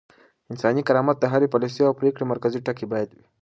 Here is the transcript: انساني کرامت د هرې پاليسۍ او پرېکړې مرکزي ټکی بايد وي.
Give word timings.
انساني 0.51 0.81
کرامت 0.87 1.17
د 1.19 1.25
هرې 1.33 1.51
پاليسۍ 1.53 1.81
او 1.85 1.93
پرېکړې 1.99 2.23
مرکزي 2.33 2.59
ټکی 2.65 2.85
بايد 2.91 3.09
وي. 3.15 3.23